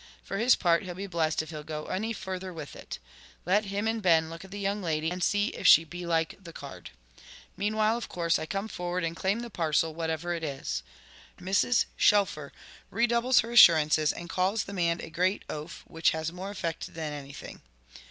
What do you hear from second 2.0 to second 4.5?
further with it. Let him and Ben look at